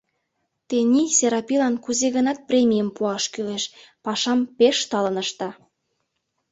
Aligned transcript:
Тений 0.67 1.09
Серапилан 1.17 1.75
кузе-гынат 1.83 2.39
премийым 2.47 2.89
пуаш 2.95 3.23
кӱлеш: 3.33 3.63
пашам 4.03 4.39
пеш 4.57 4.77
талын 4.89 5.15
ышта. 5.23 5.49